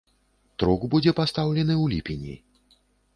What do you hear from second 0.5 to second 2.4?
Трук будзе пастаўлены ў ліпені.